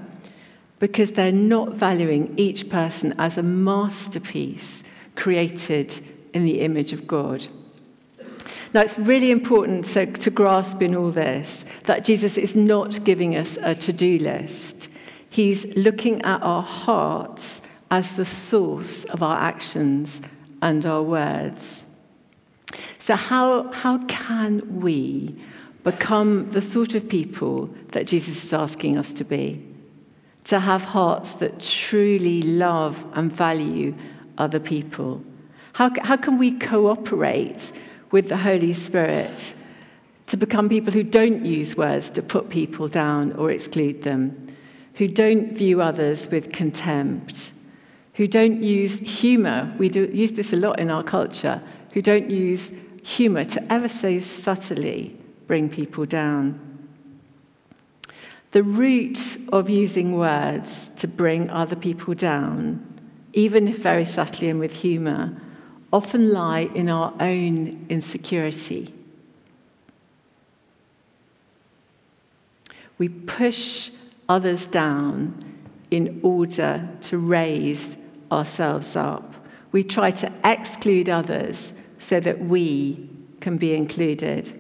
because 0.80 1.12
they're 1.12 1.30
not 1.30 1.75
valuing 1.75 2.34
each 2.37 2.68
person 2.68 3.14
as 3.18 3.38
a 3.38 3.42
masterpiece 3.42 4.82
created 5.14 6.02
in 6.34 6.44
the 6.44 6.60
image 6.60 6.92
of 6.92 7.06
God. 7.06 7.46
Now, 8.72 8.80
it's 8.82 8.99
really 8.99 9.30
important 9.30 9.84
to, 9.87 10.06
to 10.06 10.30
grasp 10.30 10.80
in 10.82 10.96
all 10.96 11.10
this 11.10 11.64
that 11.84 12.04
Jesus 12.04 12.38
is 12.38 12.54
not 12.56 13.04
giving 13.04 13.37
us 13.37 13.58
a 13.62 13.75
to 13.75 13.92
do 13.92 14.18
list. 14.18 14.88
He's 15.28 15.64
looking 15.76 16.22
at 16.22 16.42
our 16.42 16.62
hearts 16.62 17.62
as 17.90 18.14
the 18.14 18.25
source 18.25 19.04
of 19.06 19.22
our 19.22 19.37
actions 19.37 20.20
and 20.62 20.87
our 20.87 21.02
words. 21.02 21.84
So, 23.00 23.16
how, 23.16 23.70
how 23.72 23.99
can 24.06 24.80
we 24.80 25.37
become 25.82 26.50
the 26.52 26.60
sort 26.60 26.94
of 26.94 27.08
people 27.08 27.66
that 27.88 28.06
Jesus 28.06 28.44
is 28.44 28.52
asking 28.52 28.96
us 28.96 29.12
to 29.14 29.25
be? 29.25 29.69
To 30.44 30.59
have 30.59 30.82
hearts 30.82 31.35
that 31.35 31.61
truly 31.61 32.42
love 32.42 33.06
and 33.14 33.35
value 33.35 33.94
other 34.38 34.61
people? 34.61 35.23
How, 35.73 35.90
how 36.02 36.16
can 36.16 36.38
we 36.38 36.59
cooperate 36.59 37.73
with 38.11 38.28
the 38.28 38.37
Holy 38.37 38.73
Spirit 38.73 39.54
to 40.26 40.37
become 40.37 40.68
people 40.68 40.92
who 40.92 41.02
don't 41.02 41.44
use 41.44 41.76
words 41.76 42.11
to 42.11 42.23
put 42.23 42.50
people 42.50 42.88
down 42.88 43.32
or 43.32 43.50
exclude 43.50 44.02
them, 44.02 44.54
who 44.94 45.09
don't 45.09 45.52
view 45.52 45.80
others 45.80 46.28
with 46.28 46.52
contempt, 46.52 47.52
who 48.14 48.26
don't 48.26 48.62
use 48.62 48.99
humor? 48.99 49.75
We 49.78 49.88
do, 49.88 50.04
use 50.12 50.32
this 50.32 50.52
a 50.52 50.56
lot 50.56 50.78
in 50.78 50.90
our 50.90 51.02
culture, 51.02 51.62
who 51.92 52.02
don't 52.02 52.30
use 52.30 52.70
humor 53.02 53.44
to 53.44 53.73
ever 53.73 53.88
so 53.88 54.18
subtly 54.18 55.18
bring 55.47 55.68
people 55.68 56.04
down. 56.04 56.69
The 58.52 58.62
root 58.62 59.19
of 59.52 59.71
using 59.71 60.16
words 60.16 60.90
to 60.97 61.07
bring 61.07 61.49
other 61.50 61.76
people 61.76 62.14
down, 62.14 62.85
even 63.33 63.69
if 63.69 63.78
very 63.78 64.04
subtly 64.04 64.49
and 64.49 64.59
with 64.59 64.73
humour, 64.73 65.40
often 65.92 66.33
lie 66.33 66.69
in 66.75 66.88
our 66.88 67.14
own 67.21 67.87
insecurity. 67.88 68.92
We 72.99 73.09
push 73.09 73.90
others 74.28 74.66
down 74.66 75.45
in 75.90 76.21
order 76.23 76.88
to 77.02 77.19
raise 77.19 77.97
ourselves 78.30 78.95
up. 78.95 79.35
We 79.73 79.85
try 79.85 80.11
to 80.11 80.33
exclude 80.45 81.09
others 81.09 81.73
so 81.99 82.21
that 82.21 82.40
we 82.40 83.09
can 83.40 83.57
be 83.57 83.75
included. 83.75 84.59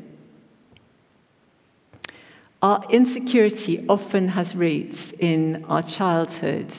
Our 2.62 2.84
insecurity 2.90 3.84
often 3.88 4.28
has 4.28 4.54
roots 4.54 5.12
in 5.18 5.64
our 5.68 5.82
childhood 5.82 6.78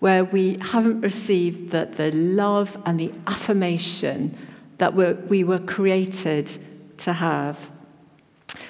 where 0.00 0.24
we 0.24 0.58
haven't 0.60 1.00
received 1.00 1.70
the, 1.70 1.86
the 1.86 2.12
love 2.12 2.76
and 2.84 3.00
the 3.00 3.10
affirmation 3.26 4.36
that 4.76 4.94
we're, 4.94 5.14
we 5.14 5.44
were 5.44 5.60
created 5.60 6.54
to 6.98 7.12
have. 7.14 7.58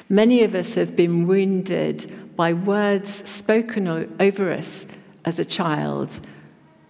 Many 0.08 0.44
of 0.44 0.54
us 0.54 0.74
have 0.74 0.94
been 0.94 1.26
wounded 1.26 2.36
by 2.36 2.52
words 2.52 3.28
spoken 3.28 3.88
over 4.20 4.52
us 4.52 4.86
as 5.24 5.38
a 5.38 5.44
child 5.44 6.10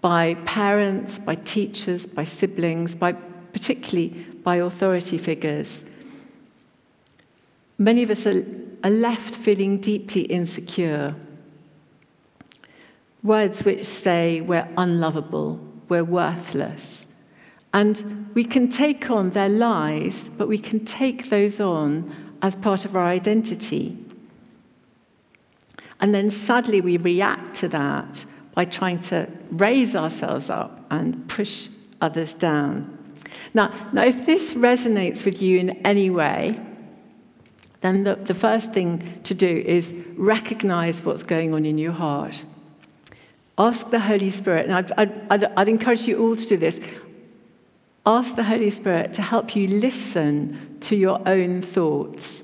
by 0.02 0.34
parents, 0.44 1.18
by 1.18 1.36
teachers, 1.36 2.04
by 2.04 2.24
siblings, 2.24 2.94
by 2.94 3.12
particularly 3.12 4.08
by 4.42 4.56
authority 4.56 5.16
figures. 5.16 5.84
Many 7.78 8.02
of 8.02 8.10
us 8.10 8.26
are, 8.26 8.44
are 8.84 8.90
left 8.90 9.34
feeling 9.34 9.78
deeply 9.78 10.20
insecure. 10.20 11.16
Words 13.22 13.64
which 13.64 13.86
say 13.86 14.42
we're 14.42 14.68
unlovable, 14.76 15.58
we're 15.88 16.04
worthless. 16.04 17.06
And 17.72 18.30
we 18.34 18.44
can 18.44 18.68
take 18.68 19.10
on 19.10 19.30
their 19.30 19.48
lies, 19.48 20.30
but 20.36 20.46
we 20.46 20.58
can 20.58 20.84
take 20.84 21.30
those 21.30 21.58
on 21.58 22.36
as 22.42 22.54
part 22.54 22.84
of 22.84 22.94
our 22.94 23.06
identity. 23.06 23.96
And 26.00 26.14
then 26.14 26.30
sadly, 26.30 26.82
we 26.82 26.98
react 26.98 27.56
to 27.56 27.68
that 27.68 28.24
by 28.54 28.66
trying 28.66 29.00
to 29.00 29.26
raise 29.50 29.96
ourselves 29.96 30.50
up 30.50 30.84
and 30.90 31.26
push 31.28 31.68
others 32.02 32.34
down. 32.34 32.98
Now, 33.54 33.72
now 33.92 34.04
if 34.04 34.26
this 34.26 34.52
resonates 34.54 35.24
with 35.24 35.40
you 35.40 35.58
in 35.58 35.70
any 35.86 36.10
way, 36.10 36.52
then 37.84 38.04
the, 38.04 38.14
the 38.14 38.32
first 38.32 38.72
thing 38.72 39.20
to 39.24 39.34
do 39.34 39.46
is 39.46 39.92
recognize 40.16 41.02
what's 41.02 41.22
going 41.22 41.52
on 41.52 41.66
in 41.66 41.76
your 41.76 41.92
heart. 41.92 42.46
Ask 43.58 43.90
the 43.90 44.00
Holy 44.00 44.30
Spirit, 44.30 44.64
and 44.64 44.74
I'd, 44.74 45.20
I'd, 45.28 45.44
I'd, 45.54 45.68
encourage 45.68 46.08
you 46.08 46.18
all 46.18 46.34
to 46.34 46.46
do 46.46 46.56
this. 46.56 46.80
Ask 48.06 48.36
the 48.36 48.42
Holy 48.44 48.70
Spirit 48.70 49.12
to 49.14 49.22
help 49.22 49.54
you 49.54 49.68
listen 49.68 50.78
to 50.80 50.96
your 50.96 51.20
own 51.28 51.60
thoughts. 51.60 52.42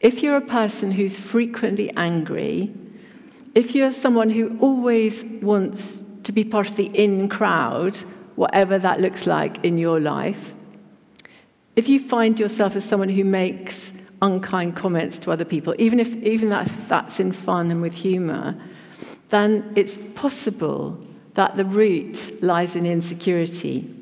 If 0.00 0.22
you're 0.22 0.38
a 0.38 0.46
person 0.46 0.90
who's 0.90 1.18
frequently 1.18 1.90
angry, 1.94 2.72
if 3.54 3.74
you're 3.74 3.92
someone 3.92 4.30
who 4.30 4.56
always 4.60 5.26
wants 5.42 6.02
to 6.22 6.32
be 6.32 6.42
part 6.42 6.70
of 6.70 6.76
the 6.76 6.86
in 6.86 7.28
crowd, 7.28 7.98
whatever 8.34 8.78
that 8.78 8.98
looks 9.02 9.26
like 9.26 9.62
in 9.62 9.76
your 9.76 10.00
life, 10.00 10.54
if 11.78 11.88
you 11.88 12.00
find 12.00 12.40
yourself 12.40 12.74
as 12.74 12.84
someone 12.84 13.08
who 13.08 13.22
makes 13.22 13.92
unkind 14.20 14.74
comments 14.74 15.16
to 15.20 15.30
other 15.30 15.44
people, 15.44 15.76
even 15.78 16.00
if 16.00 16.08
even 16.16 16.52
if 16.52 16.88
that's 16.88 17.20
in 17.20 17.30
fun 17.30 17.70
and 17.70 17.80
with 17.80 17.94
humor, 17.94 18.60
then 19.28 19.72
it's 19.76 19.96
possible 20.16 21.00
that 21.34 21.56
the 21.56 21.64
root 21.64 22.42
lies 22.42 22.74
in 22.74 22.84
insecurity. 22.84 23.94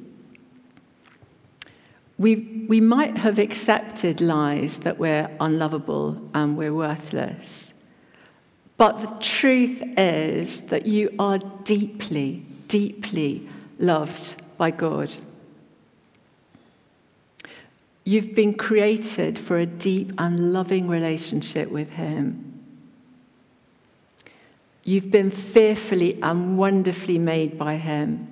We, 2.16 2.64
we 2.66 2.80
might 2.80 3.18
have 3.18 3.38
accepted 3.38 4.22
lies 4.22 4.78
that 4.78 4.96
we're 4.98 5.28
unlovable 5.38 6.30
and 6.32 6.56
we're 6.56 6.72
worthless. 6.72 7.74
But 8.78 9.00
the 9.00 9.14
truth 9.20 9.82
is 9.98 10.62
that 10.62 10.86
you 10.86 11.14
are 11.18 11.40
deeply, 11.64 12.46
deeply 12.68 13.46
loved 13.78 14.42
by 14.56 14.70
God. 14.70 15.14
You've 18.06 18.36
been 18.36 18.54
created 18.54 19.36
for 19.36 19.58
a 19.58 19.66
deep 19.66 20.12
and 20.16 20.52
loving 20.52 20.86
relationship 20.86 21.68
with 21.68 21.90
Him. 21.90 22.62
You've 24.84 25.10
been 25.10 25.32
fearfully 25.32 26.16
and 26.22 26.56
wonderfully 26.56 27.18
made 27.18 27.58
by 27.58 27.78
Him. 27.78 28.28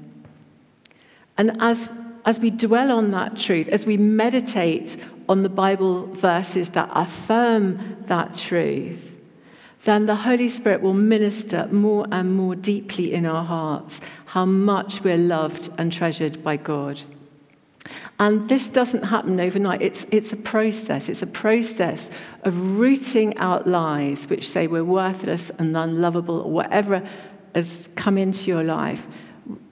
And 1.37 1.61
as 1.61 1.89
as 2.25 2.39
we 2.39 2.51
dwell 2.51 2.93
on 2.93 3.11
that 3.11 3.37
truth, 3.37 3.69
as 3.69 3.85
we 3.85 3.97
meditate 3.97 4.97
on 5.29 5.43
the 5.43 5.49
Bible 5.49 6.07
verses 6.07 6.71
that 6.71 6.89
affirm 6.93 7.97
that 8.07 8.39
truth, 8.39 9.11
then 9.83 10.07
the 10.07 10.15
Holy 10.15 10.49
Spirit 10.49 10.83
will 10.83 10.95
minister 10.95 11.67
more 11.73 12.07
and 12.13 12.35
more 12.35 12.55
deeply 12.55 13.13
in 13.13 13.27
our 13.27 13.45
hearts 13.45 14.01
how 14.27 14.47
much 14.47 15.03
we're 15.03 15.19
loved 15.19 15.69
and 15.77 15.93
treasured 15.93 16.45
by 16.45 16.57
God. 16.57 17.03
And 18.19 18.49
this 18.49 18.71
doesn't 18.71 19.03
happen 19.03 19.41
overnight. 19.41 19.83
It's, 19.83 20.07
it's 20.11 20.33
a 20.33 20.37
process. 20.37 21.09
It's 21.09 21.23
a 21.23 21.27
process 21.27 22.11
of 22.43 22.79
rooting 22.79 23.37
out 23.39 23.67
lies 23.67 24.29
which 24.29 24.49
say 24.49 24.67
we're 24.67 24.85
worthless 24.85 25.51
and 25.59 25.77
unlovable 25.77 26.41
or 26.41 26.51
whatever 26.51 27.07
has 27.55 27.89
come 27.95 28.17
into 28.19 28.51
your 28.51 28.63
life 28.65 29.07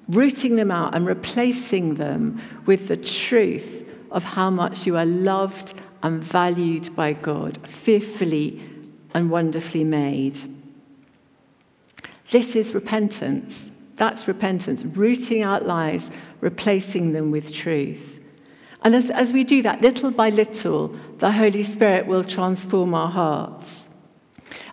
rooting 0.09 0.57
them 0.57 0.71
out 0.71 0.95
and 0.95 1.07
replacing 1.07 1.95
them 1.95 2.41
with 2.67 2.89
the 2.89 2.97
truth 2.97 3.87
of 4.11 4.23
how 4.23 4.51
much 4.51 4.87
you 4.87 4.97
are 4.97 5.07
loved 5.07 5.75
and 6.03 6.23
valued 6.23 6.95
by 6.95 7.13
God, 7.13 7.59
fearfully 7.67 8.63
and 9.15 9.31
wonderfully 9.31 9.85
made. 9.85 10.41
This 12.31 12.57
is 12.57 12.75
repentance. 12.75 13.71
That's 13.97 14.27
repentance, 14.27 14.85
rooting 14.85 15.43
out 15.43 15.67
lies, 15.67 16.11
replacing 16.43 17.13
them 17.13 17.31
with 17.31 17.51
truth. 17.51 18.21
And 18.83 18.95
as, 18.95 19.09
as 19.09 19.33
we 19.33 19.45
do 19.45 19.63
that, 19.63 19.81
little 19.81 20.11
by 20.11 20.29
little, 20.29 20.95
the 21.19 21.33
Holy 21.33 21.63
Spirit 21.65 22.07
will 22.07 22.25
transform 22.25 22.93
our 22.93 23.11
hearts. 23.11 23.89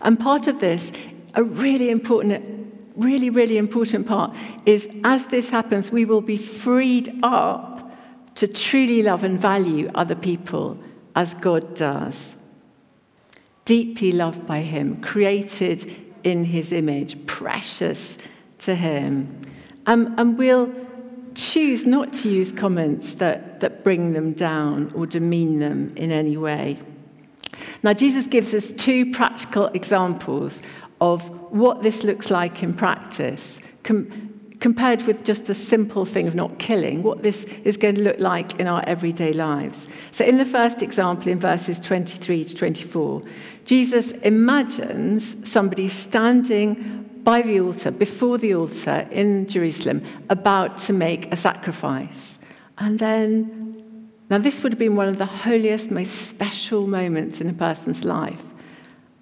And 0.02 0.20
part 0.20 0.48
of 0.48 0.60
this, 0.60 0.92
a 1.36 1.44
really 1.44 1.90
important 1.90 2.58
really, 3.00 3.30
really 3.30 3.58
important 3.58 4.06
part 4.06 4.36
is 4.66 4.90
as 5.06 5.26
this 5.28 5.50
happens, 5.50 5.90
we 5.90 6.04
will 6.04 6.22
be 6.22 6.36
freed 6.36 7.18
up 7.24 7.96
to 8.36 8.48
truly 8.48 9.02
love 9.02 9.24
and 9.24 9.40
value 9.40 9.90
other 9.96 10.16
people 10.16 10.78
as 11.16 11.34
God 11.36 11.76
does. 11.76 12.36
Deeply 13.64 14.12
loved 14.12 14.46
by 14.46 14.62
Him, 14.62 15.02
created 15.02 15.96
in 16.24 16.44
His 16.44 16.72
image, 16.74 17.26
precious 17.26 18.18
to 18.60 18.76
Him. 18.76 19.42
Um, 19.86 20.14
and 20.18 20.38
we'll 20.38 20.74
choose 21.39 21.86
not 21.86 22.12
to 22.12 22.30
use 22.30 22.52
comments 22.52 23.13
that, 23.15 23.62
that 23.62 23.84
bring 23.84 24.13
them 24.13 24.34
down 24.34 24.91
or 24.93 25.08
demean 25.08 25.60
them 25.60 25.93
in 25.95 26.12
any 26.12 26.38
way. 26.38 26.78
Now, 27.82 27.93
Jesus 27.93 28.28
gives 28.28 28.54
us 28.54 28.71
two 28.73 29.12
practical 29.12 29.67
examples 29.67 30.62
of 31.02 31.28
what 31.52 31.82
this 31.82 32.04
looks 32.04 32.30
like 32.30 32.62
in 32.62 32.73
practice, 32.73 33.60
com- 33.84 34.30
compared 34.60 35.02
with 35.04 35.23
just 35.23 35.45
the 35.45 35.56
simple 35.56 36.06
thing 36.06 36.28
of 36.28 36.36
not 36.36 36.60
killing, 36.60 37.02
what 37.04 37.23
this 37.23 37.45
is 37.63 37.78
going 37.78 37.95
to 37.95 38.02
look 38.02 38.19
like 38.19 38.60
in 38.60 38.67
our 38.67 38.84
everyday 38.86 39.32
lives. 39.32 39.88
So, 40.12 40.25
in 40.25 40.38
the 40.38 40.45
first 40.45 40.82
example, 40.82 41.30
in 41.30 41.39
verses 41.39 41.80
23 41.80 42.43
to 42.43 42.56
24, 42.56 43.23
Jesus 43.63 44.12
imagines 44.23 45.38
somebody 45.49 45.88
standing 45.88 47.09
by 47.30 47.44
the 47.44 47.60
altar, 47.60 47.92
before 47.92 48.39
the 48.39 48.56
altar 48.56 49.08
in 49.12 49.48
Jerusalem, 49.48 50.02
about 50.32 50.80
to 50.80 50.92
make 50.92 51.32
a 51.32 51.38
sacrifice. 51.38 52.39
And 52.80 52.98
then, 52.98 54.10
now 54.32 54.39
this 54.39 54.63
would 54.63 54.72
have 54.72 54.80
been 54.80 54.96
one 54.96 55.08
of 55.08 55.20
the 55.20 55.28
holiest, 55.28 55.92
most 55.92 56.12
special 56.28 56.88
moments 56.88 57.39
in 57.39 57.48
a 57.48 57.54
person's 57.54 58.04
life. 58.04 58.42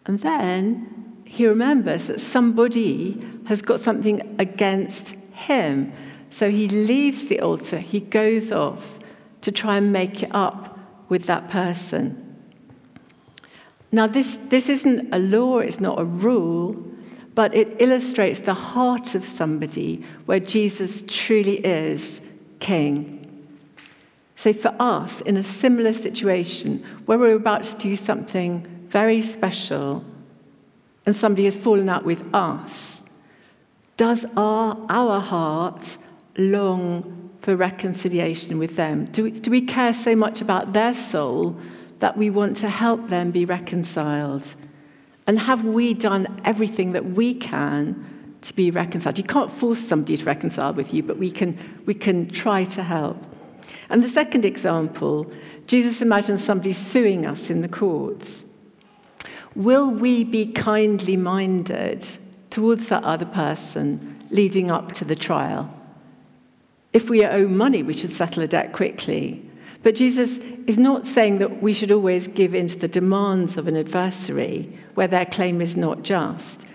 And 0.06 0.22
then 0.22 1.22
he 1.26 1.46
remembers 1.48 2.08
that 2.08 2.22
somebody 2.22 3.22
has 3.48 3.62
got 3.62 3.82
something 3.82 4.38
against 4.40 5.10
him. 5.34 5.92
So 6.30 6.50
he 6.50 6.70
leaves 6.70 7.26
the 7.26 7.42
altar, 7.42 7.78
he 7.78 8.00
goes 8.00 8.54
off 8.54 9.00
to 9.42 9.52
try 9.52 9.76
and 9.76 9.92
make 9.92 10.24
it 10.24 10.34
up 10.34 10.80
with 11.10 11.24
that 11.26 11.50
person. 11.50 12.06
Now, 13.92 14.08
this, 14.08 14.40
this 14.48 14.70
isn't 14.70 15.14
a 15.14 15.20
law, 15.20 15.58
it's 15.58 15.82
not 15.82 16.00
a 16.00 16.06
rule, 16.06 16.88
but 17.38 17.54
it 17.54 17.80
illustrates 17.80 18.40
the 18.40 18.54
heart 18.56 19.14
of 19.14 19.24
somebody 19.24 20.04
where 20.26 20.40
Jesus 20.40 21.04
truly 21.06 21.64
is 21.64 22.20
king. 22.60 23.46
So, 24.36 24.54
for 24.54 24.76
us, 24.80 25.22
in 25.22 25.38
a 25.38 25.44
similar 25.44 25.94
situation 25.94 26.84
where 27.06 27.20
we're 27.20 27.36
about 27.36 27.64
to 27.66 27.78
do 27.78 27.96
something 27.96 28.66
very 28.88 29.22
special, 29.22 30.04
and 31.06 31.16
somebody 31.16 31.46
has 31.46 31.56
fallen 31.56 31.90
out 31.90 32.06
with 32.06 32.28
us, 32.34 33.04
does 33.98 34.26
our, 34.36 34.76
our 34.90 35.22
heart 35.22 36.00
long 36.40 37.30
for 37.44 37.56
reconciliation 37.56 38.58
with 38.58 38.78
them? 38.78 39.06
Do 39.12 39.26
we, 39.26 39.30
do 39.30 39.52
we 39.52 39.62
care 39.62 39.94
so 39.94 40.16
much 40.16 40.42
about 40.42 40.74
their 40.74 40.96
soul 40.96 41.56
that 42.00 42.18
we 42.18 42.32
want 42.32 42.58
to 42.58 42.68
help 42.68 43.10
them 43.10 43.30
be 43.30 43.46
reconciled? 43.46 44.56
And 45.28 45.38
have 45.38 45.66
we 45.66 45.94
done 45.94 46.42
everything 46.46 46.94
that 46.94 47.06
we 47.06 47.34
can 47.34 48.38
to 48.42 48.54
be 48.54 48.72
reconciled? 48.72 49.18
You 49.18 49.26
can't 49.26 49.52
force 49.52 49.80
somebody 49.80 50.16
to 50.18 50.24
reconcile 50.24 50.74
with 50.74 50.94
you, 50.94 51.04
but 51.04 51.18
we 51.18 51.30
can, 51.30 51.58
we 51.86 51.94
can 51.94 52.30
try 52.30 52.64
to 52.64 52.82
help. 52.82 53.18
And 53.90 54.02
the 54.02 54.10
second 54.10 54.46
example, 54.46 55.30
Jesus 55.68 56.02
imagines 56.02 56.44
somebody 56.44 56.72
suing 56.72 57.26
us 57.26 57.50
in 57.50 57.62
the 57.62 57.68
courts. 57.68 58.46
Will 59.56 59.90
we 59.90 60.24
be 60.24 60.46
kindly 60.46 61.18
minded 61.18 62.08
towards 62.50 62.88
that 62.90 63.04
other 63.04 63.26
person 63.26 64.24
leading 64.30 64.72
up 64.72 64.94
to 64.94 65.06
the 65.06 65.16
trial? 65.16 65.74
If 66.94 67.10
we 67.10 67.26
owe 67.26 67.48
money, 67.48 67.84
we 67.84 67.98
should 67.98 68.14
settle 68.14 68.44
a 68.44 68.48
debt 68.48 68.72
quickly. 68.72 69.47
But 69.84 69.96
Jesus 69.96 70.38
is 70.66 70.78
not 70.78 71.08
saying 71.08 71.38
that 71.40 71.62
we 71.62 71.74
should 71.74 71.92
always 71.92 72.28
give 72.28 72.54
in 72.56 72.68
to 72.68 72.78
the 72.78 72.88
demands 72.88 73.58
of 73.58 73.68
an 73.68 73.76
adversary 73.76 74.78
where 74.96 75.08
their 75.08 75.26
claim 75.26 75.62
is 75.62 75.78
not 75.78 76.04
just. 76.04 76.66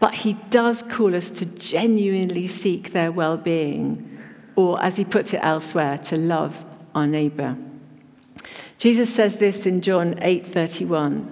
But 0.00 0.14
he 0.14 0.34
does 0.50 0.82
call 0.82 1.14
us 1.14 1.30
to 1.30 1.44
genuinely 1.46 2.46
seek 2.46 2.92
their 2.92 3.12
well 3.12 3.36
being, 3.36 4.18
or 4.56 4.82
as 4.82 4.96
he 4.96 5.04
puts 5.04 5.32
it 5.32 5.40
elsewhere, 5.42 5.98
to 5.98 6.16
love 6.16 6.64
our 6.94 7.06
neighbor. 7.06 7.56
Jesus 8.78 9.12
says 9.12 9.36
this 9.36 9.66
in 9.66 9.80
John 9.80 10.14
8:31. 10.22 11.28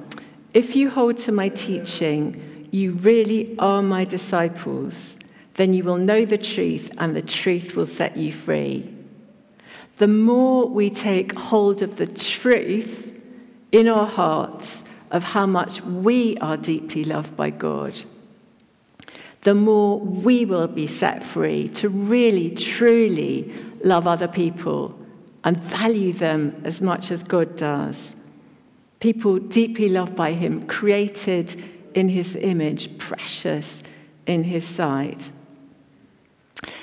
If 0.54 0.76
you 0.76 0.90
hold 0.90 1.18
to 1.18 1.32
my 1.32 1.48
teaching, 1.48 2.68
you 2.70 2.92
really 2.92 3.56
are 3.58 3.82
my 3.82 4.04
disciples. 4.04 5.16
Then 5.54 5.74
you 5.74 5.84
will 5.84 5.96
know 5.96 6.24
the 6.24 6.38
truth, 6.38 6.90
and 6.98 7.14
the 7.14 7.22
truth 7.22 7.76
will 7.76 7.86
set 7.86 8.16
you 8.16 8.32
free 8.32 8.99
the 10.00 10.08
more 10.08 10.66
we 10.66 10.88
take 10.88 11.34
hold 11.34 11.82
of 11.82 11.96
the 11.96 12.06
truth 12.06 13.12
in 13.70 13.86
our 13.86 14.06
hearts 14.06 14.82
of 15.10 15.22
how 15.22 15.44
much 15.44 15.82
we 15.82 16.38
are 16.38 16.56
deeply 16.56 17.04
loved 17.04 17.36
by 17.36 17.50
God, 17.50 18.00
the 19.42 19.54
more 19.54 20.00
we 20.00 20.46
will 20.46 20.68
be 20.68 20.86
set 20.86 21.22
free 21.22 21.68
to 21.68 21.90
really, 21.90 22.48
truly 22.48 23.52
love 23.84 24.06
other 24.06 24.26
people 24.26 24.98
and 25.44 25.58
value 25.58 26.14
them 26.14 26.58
as 26.64 26.80
much 26.80 27.10
as 27.10 27.22
God 27.22 27.54
does. 27.56 28.14
People 29.00 29.38
deeply 29.38 29.90
loved 29.90 30.16
by 30.16 30.32
Him, 30.32 30.66
created 30.66 31.62
in 31.94 32.08
His 32.08 32.36
image, 32.36 32.96
precious 32.96 33.82
in 34.26 34.44
His 34.44 34.66
sight. 34.66 35.30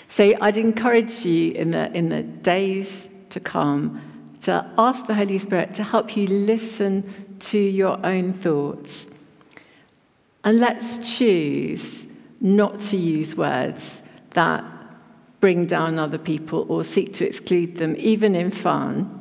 So 0.09 0.33
I'd 0.41 0.57
encourage 0.57 1.25
you 1.25 1.51
in 1.51 1.71
the, 1.71 1.91
in 1.93 2.09
the 2.09 2.23
days 2.23 3.07
to 3.29 3.39
come 3.39 4.01
to 4.41 4.69
ask 4.77 5.05
the 5.07 5.13
Holy 5.13 5.39
Spirit 5.39 5.73
to 5.75 5.83
help 5.83 6.15
you 6.15 6.27
listen 6.27 7.37
to 7.39 7.59
your 7.59 8.03
own 8.05 8.33
thoughts. 8.33 9.07
And 10.43 10.59
let's 10.59 11.17
choose 11.17 12.05
not 12.39 12.79
to 12.81 12.97
use 12.97 13.35
words 13.35 14.01
that 14.31 14.63
bring 15.39 15.65
down 15.65 15.99
other 15.99 16.17
people 16.17 16.65
or 16.69 16.83
seek 16.83 17.13
to 17.13 17.27
exclude 17.27 17.75
them, 17.75 17.95
even 17.97 18.35
in 18.35 18.51
fun, 18.51 19.13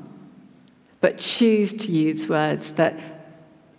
but 1.01 1.19
choose 1.19 1.73
to 1.75 1.93
use 1.93 2.29
words 2.29 2.73
that 2.73 2.99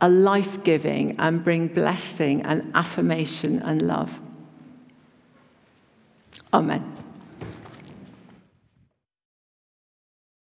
are 0.01 0.09
life 0.09 0.63
giving 0.63 1.19
and 1.19 1.43
bring 1.43 1.67
blessing 1.67 2.41
and 2.43 2.71
affirmation 2.75 3.59
and 3.63 3.81
love. 3.81 4.19
Amen. 6.53 6.96